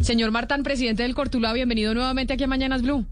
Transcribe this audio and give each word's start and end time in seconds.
Señor 0.00 0.30
Martán, 0.30 0.62
presidente 0.62 1.02
del 1.02 1.14
Cortuluá, 1.14 1.52
bienvenido 1.52 1.94
nuevamente 1.94 2.34
aquí 2.34 2.44
a 2.44 2.46
Mañanas 2.46 2.82
Blue. 2.82 3.04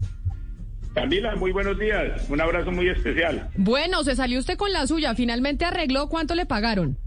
Camila, 0.93 1.35
muy 1.35 1.51
buenos 1.51 1.77
días. 1.77 2.29
Un 2.29 2.39
abrazo 2.39 2.71
muy 2.71 2.87
especial. 2.87 3.49
Bueno, 3.57 4.03
se 4.03 4.15
salió 4.15 4.39
usted 4.39 4.55
con 4.55 4.71
la 4.71 4.87
suya. 4.87 5.13
Finalmente 5.13 5.65
arregló. 5.65 6.07
¿Cuánto 6.07 6.35
le 6.35 6.45
pagaron? 6.45 6.97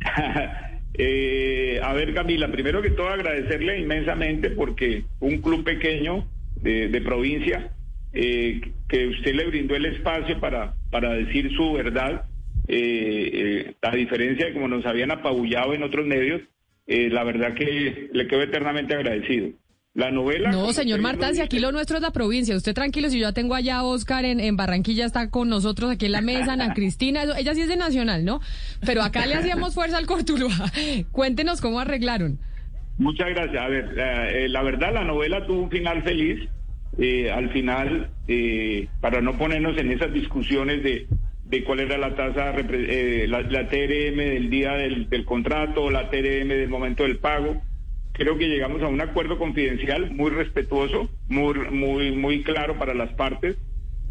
Eh, 0.98 1.78
a 1.82 1.92
ver, 1.92 2.14
Camila, 2.14 2.50
primero 2.50 2.80
que 2.80 2.88
todo 2.88 3.08
agradecerle 3.08 3.80
inmensamente 3.80 4.48
porque 4.48 5.04
un 5.20 5.42
club 5.42 5.62
pequeño 5.62 6.26
de, 6.54 6.88
de 6.88 7.00
provincia 7.02 7.70
eh, 8.18 8.62
que 8.88 9.08
usted 9.08 9.34
le 9.34 9.46
brindó 9.46 9.76
el 9.76 9.84
espacio 9.84 10.40
para, 10.40 10.74
para 10.90 11.12
decir 11.12 11.54
su 11.54 11.74
verdad, 11.74 12.24
eh, 12.66 13.30
eh, 13.68 13.74
a 13.82 13.94
diferencia 13.94 14.46
de 14.46 14.54
como 14.54 14.68
nos 14.68 14.86
habían 14.86 15.10
apabullado 15.10 15.74
en 15.74 15.82
otros 15.82 16.06
medios, 16.06 16.40
eh, 16.86 17.08
la 17.10 17.24
verdad 17.24 17.54
que 17.54 18.08
le 18.12 18.26
quedo 18.26 18.42
eternamente 18.42 18.94
agradecido. 18.94 19.50
La 19.94 20.10
novela... 20.10 20.50
No, 20.52 20.74
señor 20.74 21.00
lo 21.00 21.34
si 21.34 21.40
aquí 21.40 21.58
lo 21.58 21.72
nuestro 21.72 21.96
es 21.96 22.02
la 22.02 22.10
provincia. 22.10 22.54
Usted 22.54 22.74
tranquilo, 22.74 23.08
si 23.08 23.18
yo 23.18 23.28
ya 23.28 23.32
tengo 23.32 23.54
allá 23.54 23.76
a 23.78 23.82
Oscar 23.82 24.26
en, 24.26 24.40
en 24.40 24.54
Barranquilla, 24.54 25.06
está 25.06 25.30
con 25.30 25.48
nosotros 25.48 25.90
aquí 25.90 26.04
en 26.04 26.12
la 26.12 26.20
mesa, 26.20 26.52
Ana 26.52 26.74
Cristina, 26.74 27.22
eso- 27.22 27.34
ella 27.34 27.54
sí 27.54 27.62
es 27.62 27.68
de 27.68 27.76
Nacional, 27.76 28.22
¿no? 28.22 28.40
Pero 28.84 29.02
acá 29.02 29.24
le 29.24 29.36
hacíamos 29.36 29.74
fuerza 29.74 29.96
al 29.96 30.04
Cortuluá. 30.04 30.70
Cuéntenos 31.12 31.62
cómo 31.62 31.80
arreglaron. 31.80 32.38
Muchas 32.98 33.28
gracias. 33.30 33.62
A 33.62 33.68
ver, 33.68 33.94
eh, 33.96 34.48
la 34.50 34.62
verdad, 34.62 34.92
la 34.92 35.04
novela 35.04 35.46
tuvo 35.46 35.62
un 35.62 35.70
final 35.70 36.02
feliz. 36.02 36.46
Eh, 36.98 37.30
al 37.30 37.50
final, 37.52 38.10
eh, 38.28 38.88
para 39.00 39.22
no 39.22 39.36
ponernos 39.38 39.78
en 39.78 39.92
esas 39.92 40.12
discusiones 40.12 40.82
de, 40.82 41.06
de 41.48 41.62
cuál 41.62 41.80
era 41.80 41.96
la 41.96 42.14
tasa, 42.14 42.54
eh, 42.56 43.26
la, 43.28 43.42
la 43.42 43.68
TRM 43.68 44.16
del 44.16 44.50
día 44.50 44.72
del, 44.72 45.24
contrato, 45.24 45.90
la 45.90 46.10
TRM 46.10 46.48
del 46.48 46.68
momento 46.68 47.04
del 47.04 47.18
pago, 47.18 47.62
creo 48.12 48.36
que 48.36 48.48
llegamos 48.48 48.82
a 48.82 48.88
un 48.88 49.00
acuerdo 49.00 49.38
confidencial 49.38 50.10
muy 50.10 50.30
respetuoso, 50.30 51.08
muy, 51.28 51.54
muy, 51.70 52.12
muy 52.12 52.42
claro 52.42 52.78
para 52.78 52.94
las 52.94 53.12
partes. 53.12 53.56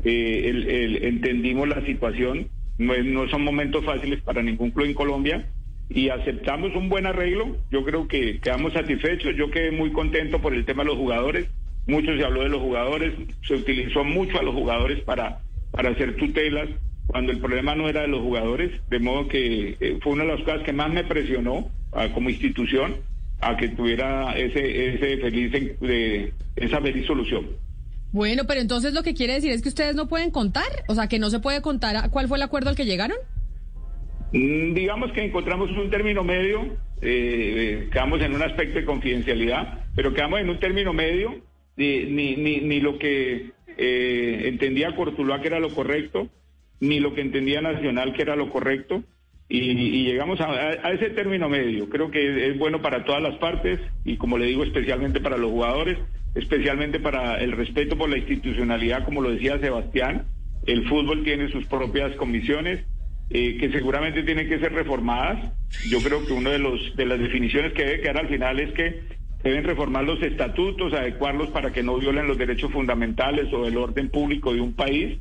Eh, 0.03 0.99
entendimos 1.03 1.67
la 1.67 1.85
situación. 1.85 2.47
No 2.77 3.27
son 3.29 3.43
momentos 3.43 3.85
fáciles 3.85 4.21
para 4.21 4.41
ningún 4.41 4.71
club 4.71 4.85
en 4.85 4.93
Colombia 4.93 5.49
y 5.89 6.09
aceptamos 6.09 6.75
un 6.75 6.89
buen 6.89 7.05
arreglo. 7.05 7.57
Yo 7.71 7.83
creo 7.83 8.07
que 8.07 8.39
quedamos 8.39 8.73
satisfechos. 8.73 9.35
Yo 9.35 9.49
quedé 9.49 9.71
muy 9.71 9.91
contento 9.91 10.41
por 10.41 10.53
el 10.53 10.65
tema 10.65 10.83
de 10.83 10.89
los 10.89 10.97
jugadores. 10.97 11.49
Mucho 11.87 12.15
se 12.15 12.23
habló 12.23 12.43
de 12.43 12.49
los 12.49 12.61
jugadores. 12.61 13.13
Se 13.47 13.55
utilizó 13.55 14.03
mucho 14.03 14.39
a 14.39 14.43
los 14.43 14.53
jugadores 14.53 15.01
para, 15.01 15.41
para 15.71 15.89
hacer 15.89 16.15
tutelas 16.15 16.69
cuando 17.07 17.31
el 17.31 17.39
problema 17.39 17.75
no 17.75 17.87
era 17.89 18.01
de 18.01 18.07
los 18.07 18.21
jugadores. 18.21 18.71
De 18.89 18.99
modo 18.99 19.27
que 19.27 19.77
eh, 19.79 19.99
fue 20.01 20.13
una 20.13 20.23
de 20.23 20.31
las 20.35 20.41
cosas 20.43 20.63
que 20.63 20.73
más 20.73 20.91
me 20.91 21.03
presionó 21.03 21.69
como 22.13 22.29
institución 22.29 22.97
a 23.39 23.55
que 23.55 23.69
tuviera 23.69 24.37
ese, 24.37 24.95
ese 24.95 25.17
feliz, 25.17 25.51
de, 25.79 26.33
esa 26.57 26.81
feliz 26.81 27.05
solución. 27.05 27.47
Bueno, 28.11 28.43
pero 28.47 28.59
entonces 28.59 28.93
lo 28.93 29.01
que 29.03 29.13
quiere 29.13 29.33
decir 29.33 29.51
es 29.51 29.61
que 29.61 29.69
ustedes 29.69 29.95
no 29.95 30.07
pueden 30.09 30.29
contar, 30.31 30.65
o 30.89 30.95
sea, 30.95 31.07
que 31.07 31.19
no 31.19 31.29
se 31.29 31.39
puede 31.39 31.61
contar 31.61 31.95
a- 31.95 32.09
cuál 32.09 32.27
fue 32.27 32.37
el 32.37 32.43
acuerdo 32.43 32.69
al 32.69 32.75
que 32.75 32.85
llegaron. 32.85 33.17
Mm, 34.33 34.73
Digamos 34.73 35.11
que 35.13 35.23
encontramos 35.23 35.69
un 35.71 35.89
término 35.89 36.23
medio, 36.23 36.63
eh, 37.01 37.07
eh, 37.83 37.89
quedamos 37.91 38.21
en 38.21 38.33
un 38.35 38.41
aspecto 38.41 38.79
de 38.79 38.85
confidencialidad, 38.85 39.85
pero 39.95 40.13
quedamos 40.13 40.39
en 40.41 40.49
un 40.49 40.59
término 40.59 40.91
medio, 40.93 41.35
ni, 41.77 42.03
ni, 42.05 42.35
ni, 42.35 42.59
ni 42.61 42.79
lo 42.79 42.97
que 42.97 43.51
eh, 43.77 44.41
entendía 44.45 44.95
Cortuluá 44.95 45.41
que 45.41 45.47
era 45.47 45.59
lo 45.59 45.69
correcto, 45.73 46.29
ni 46.79 46.99
lo 46.99 47.13
que 47.13 47.21
entendía 47.21 47.61
Nacional 47.61 48.13
que 48.13 48.21
era 48.21 48.35
lo 48.35 48.49
correcto, 48.49 49.03
y, 49.47 50.05
llegamos 50.05 50.41
a 50.41 50.91
ese 50.91 51.11
término 51.11 51.47
medio. 51.47 51.87
Creo 51.87 52.09
que 52.09 52.49
es 52.49 52.57
bueno 52.57 52.81
para 52.81 53.05
todas 53.05 53.21
las 53.21 53.35
partes, 53.35 53.79
y 54.03 54.17
como 54.17 54.37
le 54.37 54.47
digo, 54.47 54.63
especialmente 54.63 55.19
para 55.19 55.37
los 55.37 55.51
jugadores, 55.51 55.99
especialmente 56.33 56.99
para 56.99 57.39
el 57.39 57.51
respeto 57.51 57.97
por 57.97 58.09
la 58.09 58.17
institucionalidad, 58.17 59.05
como 59.05 59.21
lo 59.21 59.31
decía 59.31 59.59
Sebastián, 59.59 60.25
el 60.65 60.87
fútbol 60.87 61.23
tiene 61.23 61.49
sus 61.49 61.65
propias 61.65 62.15
comisiones, 62.15 62.83
eh, 63.29 63.57
que 63.57 63.71
seguramente 63.71 64.23
tienen 64.23 64.47
que 64.47 64.59
ser 64.59 64.73
reformadas. 64.73 65.51
Yo 65.89 65.99
creo 65.99 66.25
que 66.25 66.33
una 66.33 66.51
de, 66.51 66.59
los, 66.59 66.95
de 66.95 67.05
las 67.05 67.19
definiciones 67.19 67.73
que 67.73 67.83
debe 67.83 68.01
quedar 68.01 68.17
al 68.17 68.29
final 68.29 68.59
es 68.59 68.73
que 68.73 69.01
deben 69.43 69.63
reformar 69.63 70.03
los 70.03 70.21
estatutos, 70.21 70.93
adecuarlos 70.93 71.49
para 71.49 71.71
que 71.71 71.83
no 71.83 71.97
violen 71.97 72.27
los 72.27 72.37
derechos 72.37 72.71
fundamentales 72.71 73.51
o 73.53 73.67
el 73.67 73.77
orden 73.77 74.09
público 74.09 74.53
de 74.53 74.61
un 74.61 74.73
país, 74.73 75.19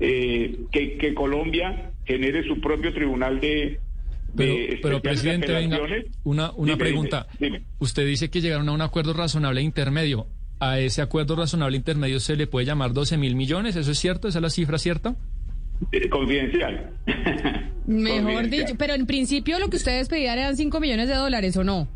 eh, 0.00 0.60
que, 0.70 0.96
que 0.98 1.14
Colombia 1.14 1.92
genere 2.04 2.46
su 2.46 2.60
propio 2.60 2.92
tribunal 2.92 3.40
de... 3.40 3.80
Pero, 4.34 4.52
de 4.54 4.78
pero 4.82 4.96
especiales 4.96 5.02
presidente, 5.02 5.52
venga, 5.52 5.78
una, 6.24 6.52
una 6.52 6.72
Dime, 6.72 6.76
pregunta. 6.84 7.26
dime, 7.38 7.58
dime. 7.58 7.66
Usted 7.80 8.06
dice 8.06 8.30
que 8.30 8.40
llegaron 8.40 8.68
a 8.68 8.72
un 8.72 8.80
acuerdo 8.80 9.12
razonable 9.12 9.60
intermedio. 9.60 10.26
¿A 10.58 10.78
ese 10.78 11.02
acuerdo 11.02 11.36
razonable 11.36 11.76
intermedio 11.76 12.18
se 12.20 12.36
le 12.36 12.46
puede 12.46 12.64
llamar 12.66 12.92
12 12.94 13.18
mil 13.18 13.34
millones? 13.34 13.76
¿Eso 13.76 13.90
es 13.90 13.98
cierto? 13.98 14.28
¿Esa 14.28 14.38
es 14.38 14.42
la 14.42 14.48
cifra 14.50 14.78
cierta? 14.78 15.16
Eh, 15.90 16.08
confidencial. 16.08 16.92
Mejor 17.86 18.22
Confidencial. 18.22 18.50
dicho, 18.50 18.74
pero 18.78 18.94
en 18.94 19.06
principio 19.06 19.58
lo 19.58 19.68
que 19.68 19.76
ustedes 19.76 20.08
pedían 20.08 20.38
eran 20.38 20.56
5 20.56 20.80
millones 20.80 21.08
de 21.08 21.14
dólares, 21.16 21.56
¿o 21.56 21.64
no? 21.64 21.88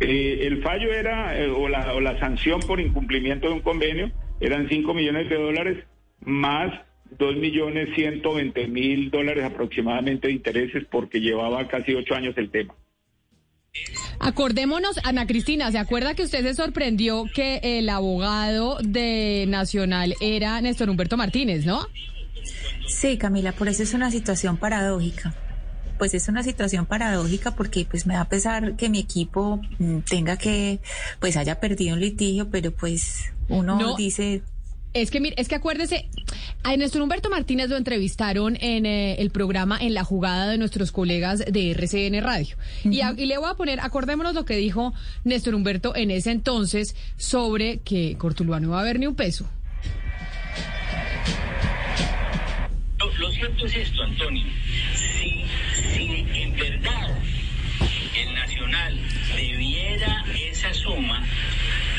Eh, 0.00 0.46
el 0.46 0.62
fallo 0.62 0.92
era, 0.92 1.38
eh, 1.38 1.48
o, 1.50 1.68
la, 1.68 1.92
o 1.94 2.00
la 2.00 2.18
sanción 2.20 2.60
por 2.60 2.80
incumplimiento 2.80 3.48
de 3.48 3.54
un 3.54 3.60
convenio, 3.60 4.10
eran 4.40 4.68
5 4.68 4.94
millones 4.94 5.28
de 5.28 5.36
dólares 5.36 5.84
más 6.20 6.72
2 7.18 7.36
millones 7.36 7.88
120 7.94 8.66
mil 8.68 9.10
dólares 9.10 9.44
aproximadamente 9.44 10.28
de 10.28 10.34
intereses 10.34 10.84
porque 10.90 11.20
llevaba 11.20 11.66
casi 11.68 11.94
8 11.94 12.14
años 12.14 12.34
el 12.36 12.50
tema. 12.50 12.74
Acordémonos, 14.20 14.98
Ana 15.04 15.26
Cristina, 15.26 15.70
¿se 15.70 15.78
acuerda 15.78 16.14
que 16.14 16.22
usted 16.24 16.42
se 16.42 16.54
sorprendió 16.54 17.24
que 17.34 17.60
el 17.62 17.88
abogado 17.88 18.78
de 18.82 19.44
Nacional 19.48 20.14
era 20.20 20.60
Néstor 20.60 20.90
Humberto 20.90 21.16
Martínez, 21.16 21.64
no? 21.64 21.86
Sí, 22.88 23.16
Camila, 23.18 23.52
por 23.52 23.68
eso 23.68 23.82
es 23.82 23.94
una 23.94 24.10
situación 24.10 24.56
paradójica. 24.56 25.34
Pues 25.98 26.14
es 26.14 26.28
una 26.28 26.42
situación 26.42 26.86
paradójica 26.86 27.54
porque 27.54 27.84
pues 27.88 28.06
me 28.06 28.14
da 28.14 28.24
pesar 28.28 28.76
que 28.76 28.88
mi 28.88 29.00
equipo 29.00 29.60
mm, 29.78 29.98
tenga 30.08 30.36
que, 30.36 30.80
pues 31.20 31.36
haya 31.36 31.60
perdido 31.60 31.94
un 31.94 32.00
litigio, 32.00 32.48
pero 32.50 32.70
pues 32.72 33.32
uno 33.48 33.78
No. 33.78 33.96
dice, 33.96 34.42
Es 34.94 35.10
que, 35.10 35.20
mire, 35.20 35.34
es 35.38 35.48
que 35.48 35.54
acuérdese, 35.54 36.08
a 36.64 36.76
Néstor 36.76 37.02
Humberto 37.02 37.28
Martínez 37.30 37.68
lo 37.68 37.76
entrevistaron 37.76 38.56
en 38.60 38.86
eh, 38.86 39.16
el 39.20 39.30
programa 39.30 39.78
En 39.80 39.92
la 39.94 40.02
jugada 40.02 40.48
de 40.48 40.58
nuestros 40.58 40.92
colegas 40.92 41.40
de 41.46 41.70
RCN 41.72 42.20
Radio. 42.22 42.56
y, 42.84 43.00
a- 43.02 43.14
y 43.16 43.26
le 43.26 43.36
voy 43.38 43.50
a 43.50 43.54
poner, 43.54 43.80
acordémonos 43.80 44.34
lo 44.34 44.44
que 44.44 44.56
dijo 44.56 44.94
Néstor 45.24 45.54
Humberto 45.54 45.94
en 45.94 46.10
ese 46.10 46.30
entonces 46.30 46.96
sobre 47.16 47.78
que 47.80 48.16
Cortuluá 48.18 48.60
no 48.60 48.70
va 48.70 48.78
a 48.78 48.80
haber 48.80 48.98
ni 48.98 49.06
un 49.06 49.14
peso. 49.14 49.48
Lo, 52.98 53.12
lo 53.18 53.30
cierto 53.32 53.66
es 53.66 53.76
esto, 53.76 54.02
Antonio. 54.02 54.44
Si, 54.94 55.44
si 55.92 56.26
en 56.34 56.56
verdad 56.56 57.10
el 58.16 58.34
Nacional 58.34 58.98
debiera 59.36 60.24
esa 60.50 60.74
suma, 60.74 61.24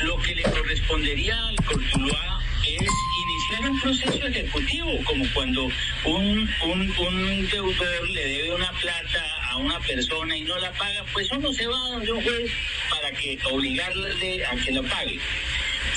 lo 0.03 0.17
que 0.17 0.35
le 0.35 0.43
correspondería 0.43 1.37
al 1.47 1.55
Cortuluá 1.57 2.38
es 2.75 2.89
iniciar 3.21 3.69
un 3.71 3.79
proceso 3.79 4.27
ejecutivo, 4.27 4.91
como 5.03 5.25
cuando 5.33 5.69
un, 6.05 6.49
un, 6.63 6.97
un 6.97 7.49
deudor 7.49 8.09
le 8.09 8.25
debe 8.25 8.53
una 8.53 8.71
plata 8.73 9.23
a 9.49 9.57
una 9.57 9.79
persona 9.79 10.37
y 10.37 10.41
no 10.43 10.57
la 10.57 10.71
paga, 10.73 11.05
pues 11.13 11.29
uno 11.31 11.51
se 11.53 11.67
va 11.67 11.77
donde 11.77 12.11
un 12.11 12.23
juez 12.23 12.51
para 12.89 13.11
que 13.11 13.37
obligarle 13.51 14.45
a 14.45 14.55
que 14.55 14.71
lo 14.71 14.83
pague. 14.83 15.19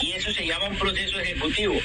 Y 0.00 0.12
eso 0.12 0.32
se 0.32 0.46
llama 0.46 0.68
un 0.68 0.76
proceso 0.76 1.20
ejecutivo. 1.20 1.80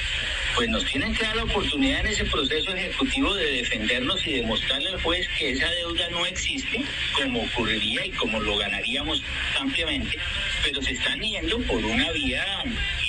Pues 0.57 0.69
nos 0.69 0.83
tienen 0.85 1.13
que 1.13 1.21
dar 1.21 1.35
la 1.35 1.43
oportunidad 1.43 1.99
en 1.99 2.07
ese 2.07 2.25
proceso 2.25 2.73
ejecutivo 2.73 3.31
de 3.35 3.57
defendernos 3.57 4.25
y 4.25 4.33
demostrarle 4.33 4.89
al 4.89 4.99
juez 5.03 5.27
que 5.37 5.51
esa 5.51 5.69
deuda 5.69 6.09
no 6.09 6.25
existe, 6.25 6.83
como 7.13 7.43
ocurriría 7.43 8.03
y 8.03 8.09
como 8.13 8.39
lo 8.39 8.57
ganaríamos 8.57 9.21
ampliamente, 9.59 10.17
pero 10.63 10.81
se 10.81 10.93
están 10.93 11.19
yendo 11.19 11.59
por 11.59 11.85
una 11.85 12.11
vía 12.11 12.43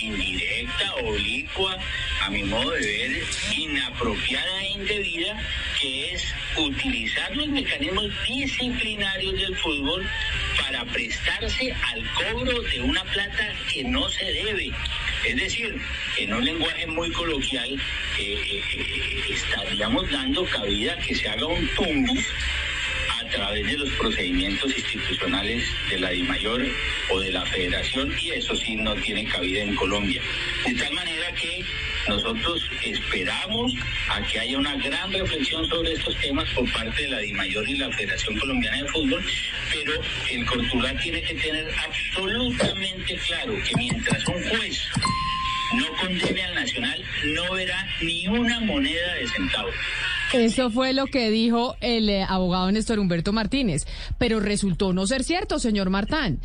indirecta, 0.03 0.95
oblicua, 0.97 1.79
a 2.21 2.29
mi 2.29 2.43
modo 2.43 2.71
de 2.73 2.81
ver, 2.87 3.23
inapropiada 3.57 4.65
e 4.65 4.73
indebida, 4.73 5.43
que 5.81 6.13
es 6.13 6.23
utilizar 6.55 7.35
los 7.35 7.49
mecanismos 7.49 8.11
disciplinarios 8.27 9.41
del 9.41 9.57
fútbol 9.57 10.07
para 10.61 10.85
prestarse 10.85 11.73
al 11.73 12.05
cobro 12.13 12.61
de 12.61 12.81
una 12.83 13.05
plata 13.05 13.55
que 13.73 13.85
no 13.85 14.07
se 14.11 14.27
debe. 14.27 14.71
Es 15.25 15.37
decir, 15.37 15.75
en 16.19 16.33
un 16.33 16.45
lenguaje 16.45 16.87
muy 16.87 17.11
coloquial, 17.13 17.71
eh, 18.19 18.35
eh, 18.35 18.63
eh, 18.75 19.21
estaríamos 19.31 20.11
dando 20.11 20.45
cabida 20.45 20.95
a 20.95 20.99
que 20.99 21.15
se 21.15 21.29
haga 21.29 21.47
un 21.47 21.69
tumbus 21.75 22.25
a 23.21 23.25
través 23.29 23.67
de 23.67 23.79
los 23.79 23.91
procedimientos 23.95 24.77
institucionales 24.77 25.65
de 25.91 25.99
la 25.99 26.11
DIMAYOR 26.11 26.65
o 27.11 27.21
de 27.21 27.33
la 27.33 27.45
Federación 27.47 28.13
y 28.23 28.31
eso 28.31 28.55
sí 28.57 28.77
no 28.77 28.95
tiene 28.97 29.25
cabida 29.25 29.63
en 29.63 29.75
Colombia. 29.75 30.23
De 30.65 30.75
tal 30.75 30.93
manera 30.93 31.33
que 31.33 31.65
nosotros 32.07 32.63
esperamos 32.85 33.73
a 34.11 34.23
que 34.23 34.39
haya 34.39 34.59
una 34.59 34.77
gran 34.77 35.13
reflexión 35.13 35.67
sobre 35.67 35.93
estos 35.93 36.17
temas 36.17 36.49
por 36.55 36.71
parte 36.73 37.03
de 37.03 37.09
la 37.09 37.19
DIMAYOR 37.19 37.69
y 37.69 37.77
la 37.77 37.91
Federación 37.93 38.39
Colombiana 38.39 38.83
de 38.83 38.89
Fútbol, 38.89 39.25
pero 39.73 39.93
el 40.31 40.47
Cortugal 40.47 41.01
tiene 41.01 41.23
que 41.23 41.35
tener 41.35 41.69
absolutamente 41.87 43.17
claro 43.27 43.55
que 43.67 43.77
mientras 43.77 44.29
un 44.29 44.43
juez 44.43 44.89
no 45.75 45.87
condene 46.01 46.43
al 46.43 46.55
Nacional, 46.55 47.05
no 47.35 47.53
verá 47.55 47.87
ni 48.01 48.27
una 48.29 48.61
moneda 48.61 49.15
de 49.15 49.29
centavo. 49.29 49.69
Eso 50.33 50.71
fue 50.71 50.93
lo 50.93 51.07
que 51.07 51.31
dijo 51.31 51.77
el 51.81 52.09
eh, 52.11 52.23
abogado 52.23 52.71
Néstor 52.71 52.99
Humberto 52.99 53.33
Martínez, 53.33 53.87
pero 54.19 54.41
resultó 54.41 54.93
no 54.93 55.07
ser 55.07 55.25
cierto, 55.25 55.59
señor 55.59 55.89
Martán. 55.89 56.41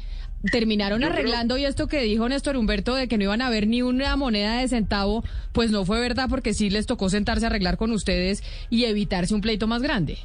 Terminaron 0.51 1.03
arreglando 1.03 1.57
y 1.57 1.65
esto 1.65 1.87
que 1.87 2.01
dijo 2.01 2.27
Néstor 2.27 2.57
Humberto 2.57 2.95
de 2.95 3.07
que 3.07 3.17
no 3.17 3.23
iban 3.23 3.41
a 3.41 3.47
haber 3.47 3.65
ni 3.67 3.81
una 3.81 4.15
moneda 4.17 4.59
de 4.59 4.67
centavo, 4.67 5.23
pues 5.53 5.71
no 5.71 5.85
fue 5.85 6.01
verdad 6.01 6.27
porque 6.29 6.53
sí 6.53 6.69
les 6.69 6.85
tocó 6.85 7.09
sentarse 7.09 7.45
a 7.45 7.49
arreglar 7.49 7.77
con 7.77 7.91
ustedes 7.91 8.43
y 8.69 8.83
evitarse 8.85 9.33
un 9.33 9.41
pleito 9.41 9.67
más 9.67 9.81
grande. 9.81 10.17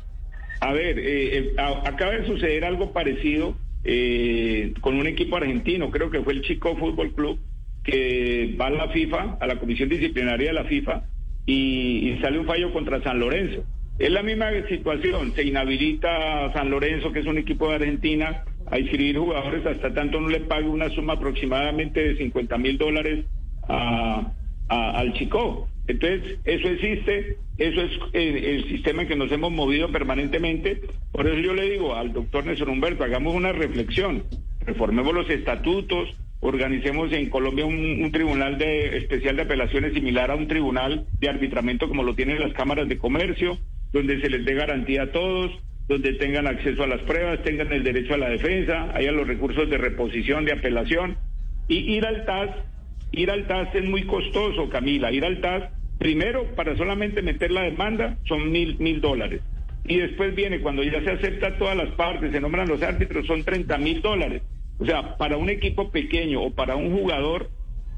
A 0.60 0.72
ver, 0.72 0.98
eh, 0.98 1.38
eh, 1.38 1.52
a- 1.56 1.88
acaba 1.88 2.12
de 2.12 2.26
suceder 2.26 2.64
algo 2.64 2.92
parecido 2.92 3.56
eh, 3.84 4.74
con 4.80 4.96
un 4.96 5.06
equipo 5.06 5.36
argentino, 5.36 5.90
creo 5.92 6.10
que 6.10 6.20
fue 6.20 6.32
el 6.32 6.42
Chico 6.42 6.76
Fútbol 6.76 7.14
Club, 7.14 7.38
que 7.84 8.56
va 8.60 8.66
a 8.66 8.70
la 8.70 8.88
FIFA, 8.88 9.38
a 9.40 9.46
la 9.46 9.58
Comisión 9.60 9.88
Disciplinaria 9.88 10.48
de 10.48 10.52
la 10.52 10.64
FIFA, 10.64 11.04
y, 11.46 12.10
y 12.10 12.18
sale 12.20 12.40
un 12.40 12.46
fallo 12.46 12.72
contra 12.72 13.00
San 13.04 13.20
Lorenzo. 13.20 13.64
Es 14.00 14.10
la 14.10 14.22
misma 14.24 14.50
situación, 14.68 15.32
se 15.34 15.44
inhabilita 15.44 16.46
a 16.46 16.52
San 16.52 16.70
Lorenzo, 16.70 17.12
que 17.12 17.20
es 17.20 17.26
un 17.26 17.38
equipo 17.38 17.68
de 17.68 17.76
Argentina, 17.76 18.42
a 18.70 18.78
inscribir 18.78 19.18
jugadores 19.18 19.64
hasta 19.66 19.92
tanto 19.94 20.20
no 20.20 20.28
le 20.28 20.40
pague 20.40 20.68
una 20.68 20.88
suma 20.90 21.14
aproximadamente 21.14 22.00
de 22.00 22.16
50 22.16 22.58
mil 22.58 22.78
dólares 22.78 23.24
a, 23.68 24.32
al 24.68 25.12
Chico. 25.14 25.68
Entonces, 25.86 26.38
eso 26.44 26.68
existe, 26.68 27.38
eso 27.56 27.80
es 27.80 27.92
eh, 28.12 28.56
el 28.56 28.68
sistema 28.68 29.02
en 29.02 29.08
que 29.08 29.16
nos 29.16 29.32
hemos 29.32 29.50
movido 29.50 29.90
permanentemente. 29.90 30.82
Por 31.12 31.26
eso 31.26 31.38
yo 31.38 31.54
le 31.54 31.70
digo 31.70 31.94
al 31.94 32.12
doctor 32.12 32.44
Néstor 32.44 32.68
Humberto, 32.68 33.04
hagamos 33.04 33.34
una 33.34 33.52
reflexión, 33.52 34.24
reformemos 34.66 35.14
los 35.14 35.30
estatutos, 35.30 36.10
organicemos 36.40 37.10
en 37.12 37.30
Colombia 37.30 37.64
un, 37.64 38.02
un 38.02 38.12
tribunal 38.12 38.58
de, 38.58 38.98
especial 38.98 39.36
de 39.36 39.42
apelaciones 39.42 39.94
similar 39.94 40.30
a 40.30 40.36
un 40.36 40.46
tribunal 40.46 41.06
de 41.18 41.28
arbitramiento 41.30 41.88
como 41.88 42.02
lo 42.02 42.14
tienen 42.14 42.38
las 42.38 42.52
cámaras 42.52 42.86
de 42.86 42.98
comercio, 42.98 43.58
donde 43.92 44.20
se 44.20 44.28
les 44.28 44.44
dé 44.44 44.54
garantía 44.54 45.04
a 45.04 45.12
todos, 45.12 45.52
donde 45.88 46.12
tengan 46.14 46.46
acceso 46.46 46.82
a 46.82 46.86
las 46.86 47.00
pruebas, 47.02 47.42
tengan 47.42 47.72
el 47.72 47.82
derecho 47.82 48.14
a 48.14 48.18
la 48.18 48.28
defensa, 48.28 48.90
haya 48.94 49.10
los 49.10 49.26
recursos 49.26 49.68
de 49.70 49.78
reposición, 49.78 50.44
de 50.44 50.52
apelación. 50.52 51.16
Y 51.66 51.76
ir 51.96 52.04
al 52.04 52.24
TAS, 52.26 52.50
ir 53.12 53.30
al 53.30 53.46
TAS 53.46 53.74
es 53.74 53.84
muy 53.84 54.02
costoso, 54.04 54.68
Camila. 54.68 55.10
Ir 55.10 55.24
al 55.24 55.40
TAS, 55.40 55.64
primero, 55.98 56.44
para 56.54 56.76
solamente 56.76 57.22
meter 57.22 57.50
la 57.50 57.62
demanda, 57.62 58.18
son 58.26 58.50
mil, 58.52 58.76
mil 58.78 59.00
dólares. 59.00 59.40
Y 59.86 59.96
después 59.96 60.34
viene, 60.34 60.60
cuando 60.60 60.82
ya 60.82 61.02
se 61.02 61.10
acepta 61.10 61.56
todas 61.56 61.76
las 61.76 61.88
partes, 61.92 62.32
se 62.32 62.40
nombran 62.40 62.68
los 62.68 62.82
árbitros, 62.82 63.26
son 63.26 63.42
30 63.44 63.78
mil 63.78 64.02
dólares. 64.02 64.42
O 64.78 64.84
sea, 64.84 65.16
para 65.16 65.38
un 65.38 65.48
equipo 65.48 65.90
pequeño 65.90 66.42
o 66.42 66.54
para 66.54 66.76
un 66.76 66.92
jugador 66.96 67.50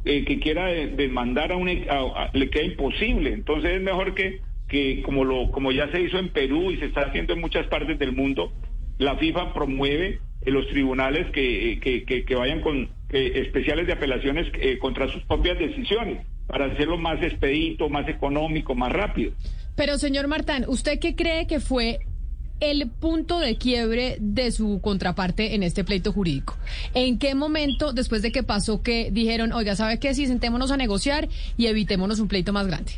eh, 0.05 0.25
que 0.25 0.39
quiera 0.39 0.67
de- 0.69 0.87
demandar 0.89 1.53
a 1.53 1.57
un 1.57 1.69
e- 1.69 1.87
a- 1.91 2.31
le 2.33 2.49
queda 2.49 2.63
imposible. 2.65 3.33
Entonces 3.33 3.73
es 3.73 3.83
mejor 3.83 4.15
que, 4.15 4.41
que 4.71 5.03
como 5.03 5.25
lo 5.25 5.51
como 5.51 5.73
ya 5.73 5.91
se 5.93 6.01
hizo 6.01 6.19
en 6.19 6.31
Perú 6.31 6.71
y 6.71 6.79
se 6.79 6.87
está 6.87 7.03
haciendo 7.03 7.35
en 7.35 7.41
muchas 7.41 7.67
partes 7.67 7.99
del 7.99 8.13
mundo, 8.13 8.53
la 8.99 9.17
FIFA 9.17 9.53
promueve 9.53 10.21
eh, 10.43 10.51
los 10.51 10.67
tribunales 10.69 11.31
que, 11.33 11.73
eh, 11.73 11.81
que, 11.81 12.05
que- 12.05 12.25
que 12.25 12.35
vayan 12.35 12.61
con 12.63 12.89
especiales 13.13 13.87
de 13.89 13.93
apelaciones 13.93 14.47
eh, 14.61 14.79
contra 14.79 15.09
sus 15.13 15.23
propias 15.25 15.59
decisiones 15.59 16.25
para 16.47 16.67
hacerlo 16.67 16.97
más 16.97 17.21
expedito, 17.23 17.89
más 17.89 18.09
económico, 18.09 18.75
más 18.75 18.93
rápido. 18.93 19.33
Pero 19.77 19.99
señor 19.99 20.29
Martán, 20.29 20.65
¿usted 20.69 20.99
qué 21.01 21.15
cree 21.17 21.47
que 21.47 21.59
fue 21.61 21.99
el 22.61 22.89
punto 22.91 23.39
de 23.41 23.57
quiebre 23.57 24.17
de 24.21 24.53
su 24.53 24.81
contraparte 24.83 25.55
en 25.55 25.63
este 25.63 25.83
pleito 25.85 26.13
jurídico? 26.13 26.57
¿En 26.95 27.19
qué 27.19 27.35
momento, 27.35 27.93
después 27.93 28.23
de 28.23 28.31
que 28.33 28.43
pasó, 28.43 28.83
que 28.83 29.11
dijeron, 29.11 29.53
oiga, 29.53 29.75
¿sabe 29.77 29.99
qué? 29.99 30.15
Sí, 30.15 30.27
sentémonos 30.27 30.71
a 30.71 30.77
negociar 30.77 31.29
y 31.57 31.67
evitémonos 31.67 32.21
un 32.21 32.29
pleito 32.29 32.53
más 32.53 32.67
grande. 32.67 32.93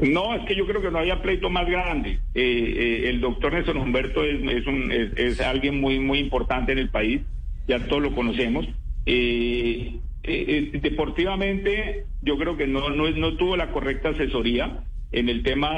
No, 0.00 0.34
es 0.34 0.44
que 0.46 0.56
yo 0.56 0.66
creo 0.66 0.82
que 0.82 0.90
no 0.90 0.98
había 0.98 1.22
pleito 1.22 1.50
más 1.50 1.68
grande. 1.68 2.18
Eh, 2.34 2.74
eh, 3.04 3.10
el 3.10 3.20
doctor 3.20 3.52
Néstor 3.52 3.76
Humberto 3.76 4.24
es, 4.24 4.66
un, 4.66 4.90
es, 4.90 5.40
alguien 5.40 5.80
muy, 5.80 6.00
muy 6.00 6.18
importante 6.18 6.72
en 6.72 6.78
el 6.78 6.88
país, 6.88 7.20
ya 7.68 7.78
todos 7.86 8.02
lo 8.02 8.14
conocemos. 8.14 8.66
Eh, 9.06 10.00
eh, 10.24 10.70
eh, 10.74 10.78
deportivamente, 10.80 12.06
yo 12.22 12.36
creo 12.38 12.56
que 12.56 12.66
no, 12.66 12.90
no, 12.90 13.36
tuvo 13.36 13.56
la 13.56 13.70
correcta 13.70 14.08
asesoría 14.08 14.84
en 15.12 15.28
el 15.28 15.42
tema 15.42 15.70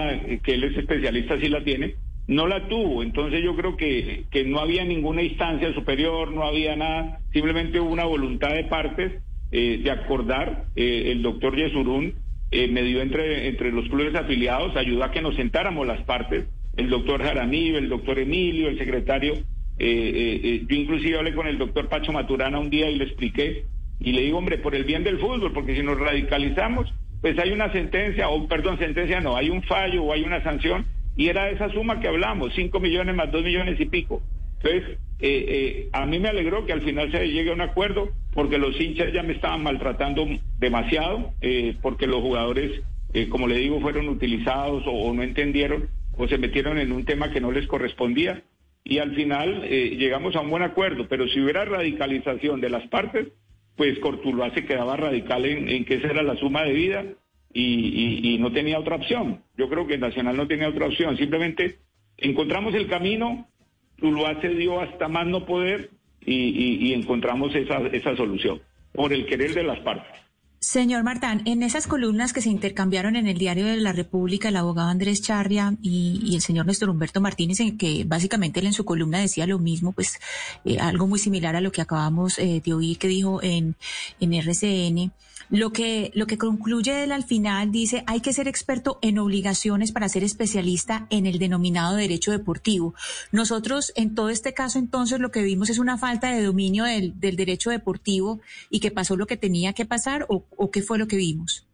que 0.43 0.55
él 0.55 0.65
es 0.65 0.77
especialista, 0.79 1.39
sí 1.39 1.49
la 1.49 1.63
tiene. 1.63 1.97
No 2.27 2.47
la 2.47 2.67
tuvo, 2.69 3.03
entonces 3.03 3.45
yo 3.45 3.55
creo 3.55 3.77
que, 3.77 4.25
que 4.31 4.45
no 4.45 4.61
había 4.61 4.85
ninguna 4.85 5.23
instancia 5.23 5.73
superior, 5.75 6.33
no 6.33 6.43
había 6.43 6.75
nada, 6.75 7.21
simplemente 7.33 7.79
hubo 7.79 7.91
una 7.91 8.05
voluntad 8.05 8.53
de 8.55 8.65
partes 8.65 9.13
de 9.51 9.91
acordar. 9.91 10.65
El 10.75 11.23
doctor 11.23 11.55
Yesurún 11.57 12.15
eh, 12.51 12.69
me 12.69 12.83
dio 12.83 13.01
entre, 13.01 13.49
entre 13.49 13.73
los 13.73 13.89
clubes 13.89 14.15
afiliados, 14.15 14.77
ayudó 14.77 15.05
a 15.05 15.11
que 15.11 15.23
nos 15.23 15.37
sentáramos 15.37 15.87
las 15.87 16.03
partes, 16.03 16.47
el 16.77 16.89
doctor 16.91 17.23
Jaramillo, 17.23 17.79
el 17.79 17.89
doctor 17.89 18.19
Emilio, 18.19 18.69
el 18.69 18.79
secretario, 18.79 19.35
eh, 19.79 19.87
eh, 19.89 20.41
eh, 20.43 20.63
yo 20.67 20.77
inclusive 20.77 21.19
hablé 21.19 21.35
con 21.35 21.47
el 21.47 21.59
doctor 21.59 21.89
Pacho 21.89 22.13
Maturana 22.13 22.59
un 22.59 22.71
día 22.71 22.89
y 22.89 22.97
le 22.97 23.05
expliqué, 23.05 23.65
y 24.01 24.13
le 24.13 24.23
digo, 24.23 24.39
hombre, 24.39 24.59
por 24.59 24.75
el 24.75 24.85
bien 24.85 25.05
del 25.05 25.19
fútbol, 25.19 25.53
porque 25.53 25.75
si 25.75 25.83
nos 25.83 25.99
radicalizamos, 25.99 26.93
pues 27.21 27.39
hay 27.39 27.51
una 27.51 27.73
sentencia, 27.73 28.29
o 28.29 28.47
perdón, 28.47 28.79
sentencia 28.79 29.21
no, 29.21 29.37
hay 29.37 29.51
un 29.51 29.63
fallo 29.63 30.05
o 30.05 30.13
hay 30.13 30.23
una 30.23 30.43
sanción, 30.43 30.87
y 31.17 31.29
era 31.29 31.51
esa 31.51 31.71
suma 31.71 32.01
que 32.01 32.09
hablamos, 32.09 32.53
5 32.55 32.79
millones 32.81 33.15
más 33.15 33.31
2 33.33 33.43
millones 33.43 33.81
y 33.81 33.87
pico. 33.87 34.23
Entonces, 34.63 34.99
eh, 35.21 35.45
eh, 35.49 35.89
a 35.93 36.05
mí 36.07 36.19
me 36.19 36.29
alegró 36.29 36.67
que 36.67 36.73
al 36.73 36.83
final 36.83 37.11
se 37.11 37.27
llegue 37.27 37.51
a 37.51 37.55
un 37.55 37.63
acuerdo, 37.63 38.11
porque 38.35 38.59
los 38.59 38.79
hinchas 38.79 39.13
ya 39.13 39.23
me 39.23 39.33
estaban 39.33 39.63
maltratando 39.63 40.27
demasiado, 40.59 41.33
eh, 41.41 41.77
porque 41.83 42.07
los 42.07 42.21
jugadores, 42.23 42.83
eh, 43.13 43.29
como 43.29 43.47
le 43.49 43.57
digo, 43.59 43.81
fueron 43.81 44.09
utilizados 44.09 44.85
o, 44.87 45.13
no 45.13 45.23
entendieron 45.23 45.89
o 46.17 46.27
se 46.29 46.39
metieron 46.39 46.79
en 46.79 46.93
un 46.93 47.05
tema 47.05 47.31
que 47.31 47.41
no 47.41 47.53
les 47.53 47.67
correspondía. 47.67 48.43
Y 48.85 48.99
al 48.99 49.15
final 49.15 49.65
eh, 49.65 49.97
llegamos 49.99 50.37
a 50.37 50.41
un 50.41 50.51
buen 50.51 50.63
acuerdo, 50.63 51.07
pero 51.09 51.27
si 51.29 51.41
hubiera 51.41 51.65
radicalización 51.65 52.61
de 52.61 52.71
las 52.71 52.87
partes, 52.89 53.29
pues 53.77 53.99
Cortuluá 53.99 54.55
se 54.55 54.65
quedaba 54.65 54.97
radical 54.97 55.45
en, 55.45 55.69
en 55.69 55.85
que 55.85 55.97
esa 55.97 56.09
era 56.09 56.23
la 56.23 56.37
suma 56.37 56.63
de 56.63 56.73
vida 56.73 57.05
y, 57.53 58.37
no 58.39 58.53
tenía 58.53 58.79
otra 58.79 58.97
opción. 58.97 59.43
Yo 59.57 59.69
creo 59.69 59.87
que 59.87 59.99
Nacional 59.99 60.37
no 60.37 60.47
tenía 60.47 60.69
otra 60.69 60.87
opción. 60.87 61.17
Simplemente 61.17 61.79
encontramos 62.19 62.75
el 62.75 62.87
camino, 62.87 63.49
Tuluá 63.97 64.41
se 64.41 64.51
dio 64.51 64.81
hasta 64.81 65.09
más 65.09 65.27
no 65.27 65.45
poder 65.47 65.91
y- 66.25 66.89
y 66.89 66.93
encontramos 66.95 67.55
esa, 67.55 67.79
esa 67.89 68.15
solución 68.17 68.61
por 68.93 69.13
el 69.13 69.27
querer 69.27 69.53
de 69.55 69.63
las 69.63 69.81
partes. 69.81 70.26
Señor 70.67 71.05
Martán, 71.05 71.43
en 71.45 71.63
esas 71.63 71.87
columnas 71.87 72.33
que 72.33 72.43
se 72.43 72.49
intercambiaron 72.49 73.15
en 73.15 73.29
el 73.29 73.39
diario 73.39 73.67
de 73.67 73.77
la 73.77 73.93
República, 73.93 74.49
el 74.49 74.57
abogado 74.57 74.89
Andrés 74.89 75.23
Charria 75.23 75.77
y, 75.81 76.35
el 76.35 76.41
señor 76.41 76.67
Néstor 76.67 76.91
Humberto 76.91 77.21
Martínez, 77.21 77.61
en 77.61 77.79
que 77.79 78.03
básicamente 78.05 78.59
él 78.59 78.67
en 78.67 78.73
su 78.73 78.85
columna 78.85 79.21
decía 79.21 79.47
lo 79.47 79.61
mismo, 79.61 79.93
pues 79.93 80.19
eh, 80.65 80.81
algo 80.81 81.07
muy 81.07 81.21
similar 81.21 81.55
a 81.55 81.61
lo 81.61 81.71
que 81.71 81.83
acabamos 81.83 82.41
eh, 82.41 82.61
de 82.65 82.75
oír 82.75 82.99
que 82.99 83.07
dijo 83.07 83.41
en, 83.45 83.77
en 84.19 84.35
RCN. 84.35 85.13
Lo 85.49 85.71
que, 85.71 86.11
lo 86.15 86.27
que 86.27 86.39
concluye 86.39 87.05
él 87.05 87.13
al 87.13 87.25
final 87.25 87.71
dice, 87.71 88.03
hay 88.07 88.21
que 88.21 88.33
ser 88.33 88.49
experto 88.49 88.99
en 89.01 89.19
obligaciones 89.19 89.93
para 89.93 90.09
ser 90.09 90.25
especialista 90.25 91.07
en 91.11 91.25
el 91.27 91.39
denominado 91.39 91.95
derecho 91.97 92.33
deportivo. 92.33 92.95
Nosotros, 93.31 93.93
en 93.97 94.15
todo 94.15 94.31
este 94.31 94.55
caso, 94.55 94.79
entonces, 94.79 95.21
lo 95.21 95.31
que 95.31 95.43
vimos 95.43 95.71
es 95.71 95.79
una 95.79 95.99
falta 95.99 96.33
de 96.33 96.43
dominio 96.43 96.85
del, 96.85 97.21
del 97.21 97.37
derecho 97.37 97.71
deportivo 97.71 98.41
y 98.71 98.81
que 98.81 98.91
pasó 98.91 99.17
lo 99.17 99.27
que 99.27 99.37
tenía 99.37 99.73
que 99.73 99.85
pasar 99.87 100.27
o, 100.29 100.45
o 100.57 100.71
qué 100.71 100.83
fue 100.83 100.99
lo 100.99 101.07
que 101.07 101.17
vimos. 101.17 101.67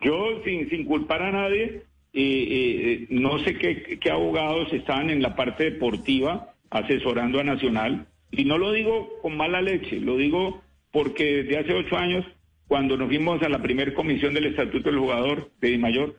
Yo, 0.00 0.42
sin, 0.44 0.68
sin 0.70 0.84
culpar 0.84 1.22
a 1.22 1.32
nadie, 1.32 1.84
eh, 2.12 2.14
eh, 2.14 3.06
no 3.10 3.40
sé 3.40 3.58
qué, 3.58 3.98
qué 4.00 4.10
abogados 4.10 4.72
estaban 4.72 5.10
en 5.10 5.20
la 5.20 5.34
parte 5.34 5.64
deportiva 5.64 6.54
asesorando 6.70 7.40
a 7.40 7.44
Nacional. 7.44 8.06
Y 8.30 8.44
no 8.44 8.56
lo 8.56 8.72
digo 8.72 9.18
con 9.20 9.36
mala 9.36 9.60
leche, 9.60 10.00
lo 10.00 10.16
digo 10.16 10.62
porque 10.92 11.42
desde 11.42 11.58
hace 11.58 11.72
ocho 11.72 11.96
años, 11.96 12.24
cuando 12.74 12.96
nos 12.96 13.06
fuimos 13.06 13.40
a 13.40 13.48
la 13.48 13.62
primera 13.62 13.94
comisión 13.94 14.34
del 14.34 14.46
Estatuto 14.46 14.90
del 14.90 14.98
Jugador 14.98 15.52
de 15.60 15.68
Di 15.68 15.78
Mayor, 15.78 16.16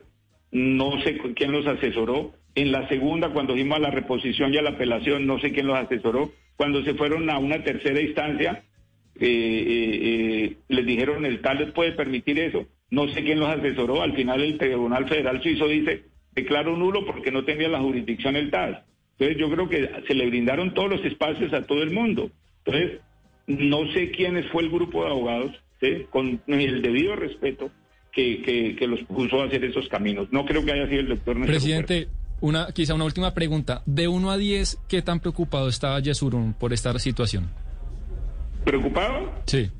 no 0.52 0.98
sé 1.02 1.18
quién 1.34 1.52
los 1.52 1.66
asesoró. 1.66 2.32
En 2.54 2.72
la 2.72 2.88
segunda, 2.88 3.28
cuando 3.28 3.52
fuimos 3.52 3.76
a 3.76 3.82
la 3.82 3.90
reposición 3.90 4.54
y 4.54 4.56
a 4.56 4.62
la 4.62 4.70
apelación, 4.70 5.26
no 5.26 5.38
sé 5.38 5.52
quién 5.52 5.66
los 5.66 5.76
asesoró. 5.76 6.32
cuando 6.56 6.82
se 6.82 6.94
fueron 6.94 7.28
a 7.28 7.38
una 7.38 7.62
tercera 7.62 8.00
instancia, 8.00 8.64
eh, 9.20 9.26
eh, 9.26 10.00
eh, 10.02 10.56
les 10.68 10.86
dijeron 10.86 11.26
el 11.26 11.42
tal 11.42 11.74
puede 11.74 11.92
permitir 11.92 12.38
eso. 12.38 12.64
No 12.88 13.06
sé 13.08 13.22
quién 13.22 13.38
los 13.38 13.50
asesoró. 13.50 14.00
Al 14.00 14.14
final 14.14 14.40
el 14.40 14.56
Tribunal 14.56 15.06
Federal 15.10 15.42
Suizo 15.42 15.68
dice, 15.68 16.04
declaro 16.32 16.74
nulo 16.74 17.04
porque 17.04 17.30
no 17.30 17.44
tenía 17.44 17.68
la 17.68 17.80
jurisdicción 17.80 18.34
el 18.34 18.50
TAS. 18.50 18.78
Entonces 19.18 19.36
yo 19.36 19.50
creo 19.50 19.68
que 19.68 19.90
se 20.08 20.14
le 20.14 20.26
brindaron 20.26 20.72
todos 20.72 20.88
los 20.88 21.04
espacios 21.04 21.52
a 21.52 21.66
todo 21.66 21.82
el 21.82 21.90
mundo. 21.90 22.30
Entonces, 22.64 23.00
no 23.46 23.92
sé 23.92 24.10
quiénes 24.10 24.46
fue 24.46 24.62
el 24.62 24.70
grupo 24.70 25.04
de 25.04 25.10
abogados, 25.10 25.52
¿sí? 25.80 26.06
con 26.10 26.40
el 26.46 26.82
debido 26.82 27.16
respeto 27.16 27.70
que, 28.12 28.42
que, 28.42 28.76
que, 28.76 28.86
los 28.86 29.00
puso 29.02 29.42
a 29.42 29.46
hacer 29.46 29.64
esos 29.64 29.88
caminos. 29.88 30.28
No 30.30 30.46
creo 30.46 30.64
que 30.64 30.72
haya 30.72 30.88
sido 30.88 31.00
el 31.00 31.08
doctor 31.08 31.44
Presidente, 31.44 32.08
una, 32.40 32.68
quizá 32.72 32.94
una 32.94 33.04
última 33.04 33.34
pregunta. 33.34 33.82
De 33.84 34.08
1 34.08 34.30
a 34.30 34.36
10, 34.36 34.78
¿qué 34.88 35.02
tan 35.02 35.20
preocupado 35.20 35.68
estaba 35.68 36.00
Yesurún 36.00 36.54
por 36.54 36.72
esta 36.72 36.98
situación? 36.98 37.50
¿Preocupado? 38.64 39.32
Sí. 39.46 39.70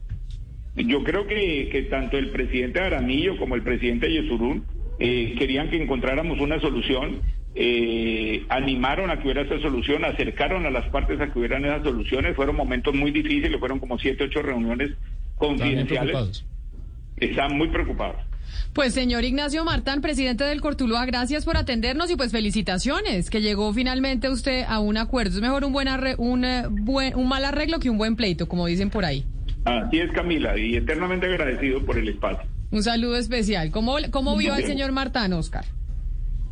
Yo 0.77 1.03
creo 1.03 1.27
que, 1.27 1.69
que 1.73 1.83
tanto 1.85 2.19
el 2.19 2.31
presidente 2.31 2.81
Aramillo 2.81 3.39
como 3.39 3.55
el 3.55 3.63
presidente 3.63 4.11
Yesurún 4.11 4.65
eh, 4.99 5.35
querían 5.39 5.71
que 5.71 5.83
encontráramos 5.83 6.39
una 6.39 6.61
solución, 6.61 7.23
eh, 7.55 8.45
animaron 8.51 9.11
a 9.11 9.17
que 9.17 9.25
hubiera 9.25 9.43
esa 9.43 9.59
solución, 9.61 10.05
acercaron 10.05 10.67
a 10.67 10.71
las 10.71 10.87
partes 10.91 11.19
a 11.21 11.33
que 11.33 11.39
hubieran 11.39 11.65
esas 11.65 11.83
soluciones, 11.83 12.37
fueron 12.37 12.57
momentos 12.57 12.95
muy 12.95 13.11
difíciles, 13.11 13.59
fueron 13.59 13.79
como 13.79 13.99
siete, 13.99 14.25
ocho 14.25 14.43
reuniones 14.43 14.91
confidenciales. 15.37 16.45
Están 17.17 17.57
muy 17.57 17.69
preocupados. 17.69 18.17
Pues 18.73 18.93
señor 18.93 19.25
Ignacio 19.25 19.65
Martán, 19.65 20.03
presidente 20.03 20.45
del 20.45 20.61
Cortuluá, 20.61 21.07
gracias 21.07 21.45
por 21.45 21.57
atendernos 21.57 22.11
y 22.11 22.17
pues 22.17 22.31
felicitaciones, 22.31 23.31
que 23.31 23.41
llegó 23.41 23.73
finalmente 23.73 24.29
usted 24.29 24.65
a 24.69 24.81
un 24.81 24.99
acuerdo. 24.99 25.37
Es 25.37 25.41
mejor 25.41 25.65
un 25.65 25.73
buen, 25.73 25.89
un, 26.19 26.45
eh, 26.45 26.67
buen 26.69 27.17
un 27.17 27.29
mal 27.29 27.45
arreglo 27.45 27.79
que 27.79 27.91
un 27.91 27.99
buen 27.99 28.17
pleito, 28.17 28.49
como 28.49 28.67
dicen 28.67 28.91
por 28.91 29.05
ahí. 29.05 29.25
Así 29.65 29.99
es, 29.99 30.13
Camila, 30.13 30.57
y 30.59 30.77
eternamente 30.77 31.27
agradecido 31.27 31.85
por 31.85 31.99
el 31.99 32.09
espacio. 32.09 32.49
Un 32.71 32.83
saludo 32.83 33.17
especial. 33.17 33.71
¿Cómo, 33.71 33.97
cómo 34.11 34.37
vio 34.37 34.55
al 34.55 34.65
señor 34.65 34.93
Martán, 34.93 35.33
Oscar? 35.33 35.65